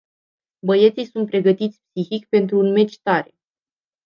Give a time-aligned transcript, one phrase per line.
[0.65, 3.33] Băieții sunt pregătiți psihic pentru un meci tare.